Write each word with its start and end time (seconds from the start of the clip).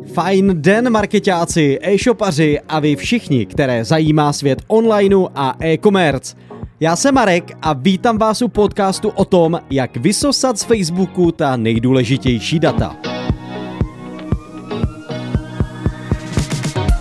Fajn 0.00 0.62
den, 0.62 0.90
marketáci, 0.90 1.78
e-shopaři 1.82 2.60
a 2.68 2.80
vy 2.80 2.96
všichni, 2.96 3.46
které 3.46 3.84
zajímá 3.84 4.32
svět 4.32 4.62
onlineu 4.66 5.28
a 5.34 5.56
e-commerce. 5.60 6.36
Já 6.80 6.96
jsem 6.96 7.14
Marek 7.14 7.52
a 7.62 7.72
vítám 7.72 8.18
vás 8.18 8.42
u 8.42 8.48
podcastu 8.48 9.08
o 9.08 9.24
tom, 9.24 9.60
jak 9.70 9.96
vysosat 9.96 10.58
z 10.58 10.64
Facebooku 10.64 11.32
ta 11.32 11.56
nejdůležitější 11.56 12.58
data. 12.58 12.96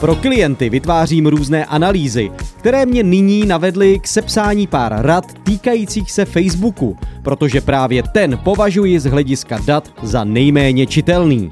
Pro 0.00 0.16
klienty 0.16 0.70
vytvářím 0.70 1.26
různé 1.26 1.64
analýzy, 1.64 2.30
které 2.58 2.86
mě 2.86 3.02
nyní 3.02 3.46
navedly 3.46 3.98
k 3.98 4.06
sepsání 4.06 4.66
pár 4.66 5.06
rad 5.06 5.24
týkajících 5.42 6.12
se 6.12 6.24
Facebooku, 6.24 6.96
protože 7.22 7.60
právě 7.60 8.02
ten 8.02 8.38
považuji 8.44 9.00
z 9.00 9.04
hlediska 9.04 9.58
dat 9.66 9.92
za 10.02 10.24
nejméně 10.24 10.86
čitelný. 10.86 11.50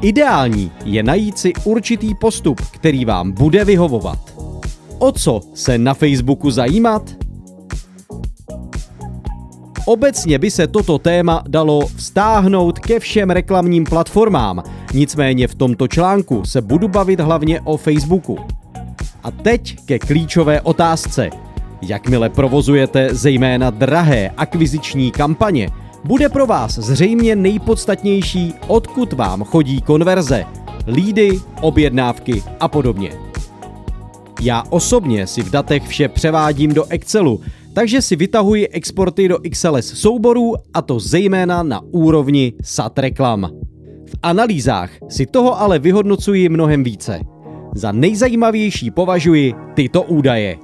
Ideální 0.00 0.70
je 0.84 1.02
najít 1.02 1.38
si 1.38 1.52
určitý 1.64 2.14
postup, 2.14 2.60
který 2.60 3.04
vám 3.04 3.32
bude 3.32 3.64
vyhovovat. 3.64 4.18
O 4.98 5.12
co 5.12 5.40
se 5.54 5.78
na 5.78 5.94
Facebooku 5.94 6.50
zajímat? 6.50 7.02
Obecně 9.86 10.38
by 10.38 10.50
se 10.50 10.66
toto 10.66 10.98
téma 10.98 11.42
dalo 11.48 11.86
vztáhnout 11.96 12.78
ke 12.78 13.00
všem 13.00 13.30
reklamním 13.30 13.84
platformám, 13.84 14.62
nicméně 14.94 15.48
v 15.48 15.54
tomto 15.54 15.88
článku 15.88 16.44
se 16.44 16.60
budu 16.60 16.88
bavit 16.88 17.20
hlavně 17.20 17.60
o 17.60 17.76
Facebooku. 17.76 18.38
A 19.22 19.30
teď 19.30 19.76
ke 19.84 19.98
klíčové 19.98 20.60
otázce. 20.60 21.30
Jakmile 21.82 22.28
provozujete 22.28 23.14
zejména 23.14 23.70
drahé 23.70 24.30
akviziční 24.36 25.10
kampaně, 25.10 25.68
bude 26.06 26.28
pro 26.28 26.46
vás 26.46 26.78
zřejmě 26.78 27.36
nejpodstatnější, 27.36 28.54
odkud 28.66 29.12
vám 29.12 29.44
chodí 29.44 29.80
konverze, 29.80 30.44
lídy, 30.86 31.40
objednávky 31.60 32.42
a 32.60 32.68
podobně. 32.68 33.10
Já 34.40 34.62
osobně 34.70 35.26
si 35.26 35.42
v 35.42 35.50
datech 35.50 35.88
vše 35.88 36.08
převádím 36.08 36.74
do 36.74 36.84
Excelu, 36.84 37.40
takže 37.72 38.02
si 38.02 38.16
vytahuji 38.16 38.68
exporty 38.68 39.28
do 39.28 39.38
XLS 39.50 39.86
souborů 39.86 40.54
a 40.74 40.82
to 40.82 41.00
zejména 41.00 41.62
na 41.62 41.80
úrovni 41.90 42.52
SAT 42.62 42.98
reklam. 42.98 43.50
V 44.06 44.14
analýzách 44.22 44.90
si 45.08 45.26
toho 45.26 45.60
ale 45.60 45.78
vyhodnocuji 45.78 46.48
mnohem 46.48 46.84
více. 46.84 47.20
Za 47.74 47.92
nejzajímavější 47.92 48.90
považuji 48.90 49.54
tyto 49.74 50.02
údaje. 50.02 50.56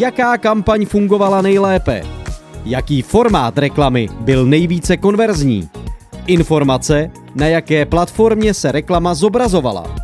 Jaká 0.00 0.38
kampaň 0.38 0.86
fungovala 0.86 1.42
nejlépe? 1.42 2.15
Jaký 2.66 3.02
formát 3.02 3.58
reklamy 3.58 4.08
byl 4.20 4.46
nejvíce 4.46 4.96
konverzní? 4.96 5.68
Informace, 6.26 7.10
na 7.34 7.46
jaké 7.46 7.86
platformě 7.86 8.54
se 8.54 8.72
reklama 8.72 9.14
zobrazovala. 9.14 9.96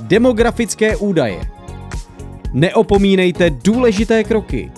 Demografické 0.00 0.96
údaje. 0.96 1.40
Neopomínejte 2.52 3.50
důležité 3.50 4.24
kroky. 4.24 4.72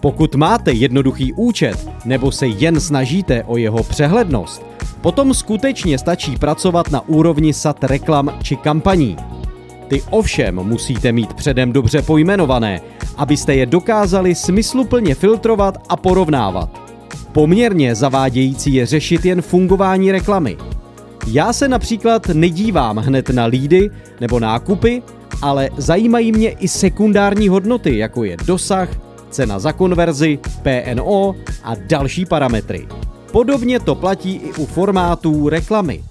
Pokud 0.00 0.34
máte 0.34 0.72
jednoduchý 0.72 1.32
účet 1.32 1.88
nebo 2.04 2.32
se 2.32 2.46
jen 2.46 2.80
snažíte 2.80 3.44
o 3.44 3.56
jeho 3.56 3.82
přehlednost, 3.82 4.66
potom 5.00 5.34
skutečně 5.34 5.98
stačí 5.98 6.36
pracovat 6.36 6.90
na 6.90 7.08
úrovni 7.08 7.52
sat 7.52 7.84
reklam 7.84 8.38
či 8.42 8.56
kampaní. 8.56 9.16
Ty 9.88 10.02
ovšem 10.10 10.54
musíte 10.54 11.12
mít 11.12 11.34
předem 11.34 11.72
dobře 11.72 12.02
pojmenované, 12.02 12.80
abyste 13.16 13.54
je 13.54 13.66
dokázali 13.66 14.34
smysluplně 14.34 15.14
filtrovat 15.14 15.78
a 15.88 15.96
porovnávat. 15.96 16.84
Poměrně 17.32 17.94
zavádějící 17.94 18.74
je 18.74 18.86
řešit 18.86 19.24
jen 19.24 19.42
fungování 19.42 20.12
reklamy. 20.12 20.56
Já 21.26 21.52
se 21.52 21.68
například 21.68 22.26
nedívám 22.28 22.96
hned 22.96 23.30
na 23.30 23.44
lídy 23.44 23.90
nebo 24.20 24.40
nákupy, 24.40 25.02
ale 25.42 25.70
zajímají 25.76 26.32
mě 26.32 26.50
i 26.50 26.68
sekundární 26.68 27.48
hodnoty, 27.48 27.98
jako 27.98 28.24
je 28.24 28.36
dosah, 28.46 28.88
cena 29.30 29.58
za 29.58 29.72
konverzi, 29.72 30.38
PNO 30.62 31.34
a 31.64 31.74
další 31.74 32.26
parametry. 32.26 32.88
Podobně 33.32 33.80
to 33.80 33.94
platí 33.94 34.34
i 34.34 34.52
u 34.52 34.66
formátů 34.66 35.48
reklamy. 35.48 36.02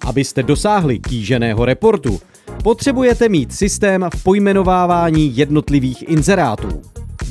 Abyste 0.00 0.42
dosáhli 0.42 0.98
kýženého 0.98 1.64
reportu, 1.64 2.20
potřebujete 2.66 3.28
mít 3.28 3.54
systém 3.54 4.06
v 4.16 4.22
pojmenovávání 4.22 5.36
jednotlivých 5.36 6.08
inzerátů. 6.08 6.82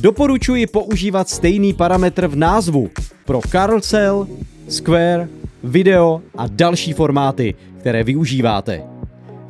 Doporučuji 0.01 0.67
používat 0.67 1.29
stejný 1.29 1.73
parametr 1.73 2.27
v 2.27 2.35
názvu 2.35 2.89
pro 3.25 3.41
carousel, 3.51 4.27
square, 4.69 5.29
video 5.63 6.21
a 6.37 6.47
další 6.47 6.93
formáty, 6.93 7.55
které 7.79 8.03
využíváte. 8.03 8.83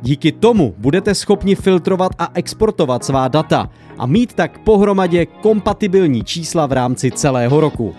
Díky 0.02 0.32
tomu 0.32 0.74
budete 0.78 1.14
schopni 1.14 1.54
filtrovat 1.54 2.12
a 2.18 2.30
exportovat 2.34 3.04
svá 3.04 3.28
data 3.28 3.70
a 3.98 4.06
mít 4.06 4.34
tak 4.34 4.58
pohromadě 4.58 5.26
kompatibilní 5.26 6.24
čísla 6.24 6.66
v 6.66 6.72
rámci 6.72 7.10
celého 7.10 7.60
roku. 7.60 7.94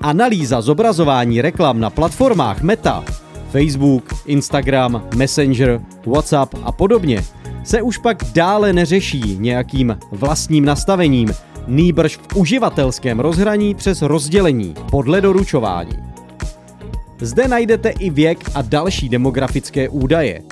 Analýza 0.00 0.60
zobrazování 0.60 1.42
reklam 1.42 1.80
na 1.80 1.90
platformách 1.90 2.62
Meta, 2.62 3.04
Facebook, 3.50 4.04
Instagram, 4.26 5.02
Messenger, 5.16 5.80
WhatsApp 6.06 6.54
a 6.62 6.72
podobně 6.72 7.24
se 7.64 7.82
už 7.82 7.98
pak 7.98 8.24
dále 8.32 8.72
neřeší 8.72 9.36
nějakým 9.38 9.98
vlastním 10.12 10.64
nastavením, 10.64 11.28
nýbrž 11.66 12.16
v 12.16 12.36
uživatelském 12.36 13.20
rozhraní 13.20 13.74
přes 13.74 14.02
rozdělení 14.02 14.74
podle 14.90 15.20
doručování. 15.20 15.98
Zde 17.20 17.48
najdete 17.48 17.88
i 17.88 18.10
věk 18.10 18.50
a 18.54 18.62
další 18.62 19.08
demografické 19.08 19.88
údaje. 19.88 20.42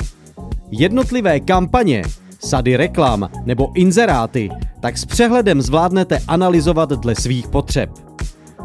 Jednotlivé 0.71 1.41
kampaně, 1.41 2.03
sady 2.39 2.77
reklam 2.77 3.31
nebo 3.45 3.73
inzeráty 3.75 4.49
tak 4.81 4.99
s 4.99 5.05
přehledem 5.05 5.63
zvládnete 5.63 6.19
analyzovat 6.29 6.89
dle 6.93 7.15
svých 7.15 7.49
potřeb. 7.49 7.91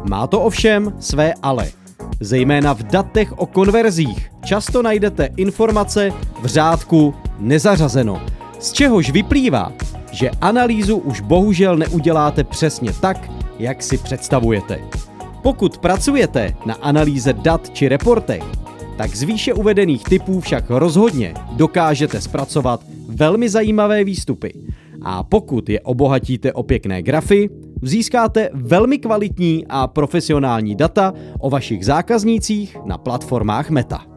Má 0.10 0.28
to 0.28 0.42
ovšem 0.42 0.94
své 1.00 1.34
ale. 1.42 1.83
Zejména 2.20 2.74
v 2.74 2.84
datech 2.84 3.40
o 3.40 3.46
konverzích 3.46 4.32
často 4.46 4.82
najdete 4.82 5.30
informace 5.38 6.12
v 6.42 6.46
řádku 6.46 7.14
nezařazeno, 7.40 8.22
z 8.60 8.72
čehož 8.72 9.10
vyplývá, 9.10 9.72
že 10.12 10.32
analýzu 10.42 10.98
už 10.98 11.22
bohužel 11.22 11.78
neuděláte 11.78 12.44
přesně 12.44 12.94
tak, 12.94 13.32
jak 13.60 13.84
si 13.84 13.98
představujete. 13.98 14.80
Pokud 15.44 15.78
pracujete 15.78 16.56
na 16.66 16.74
analýze 16.74 17.34
dat 17.34 17.70
či 17.70 17.90
reportech, 17.90 18.44
tak 18.98 19.16
z 19.16 19.24
výše 19.24 19.54
uvedených 19.54 20.04
typů 20.04 20.40
však 20.40 20.70
rozhodně 20.70 21.34
dokážete 21.52 22.22
zpracovat 22.22 22.84
velmi 23.08 23.50
zajímavé 23.50 24.04
výstupy. 24.04 24.54
A 25.02 25.24
pokud 25.24 25.70
je 25.70 25.82
obohatíte 25.82 26.54
o 26.54 26.64
pěkné 26.64 27.02
grafy, 27.02 27.50
získáte 27.88 28.50
velmi 28.54 28.98
kvalitní 28.98 29.66
a 29.70 29.88
profesionální 29.88 30.76
data 30.76 31.14
o 31.40 31.50
vašich 31.50 31.86
zákaznících 31.86 32.78
na 32.86 32.98
platformách 32.98 33.70
Meta. 33.70 34.13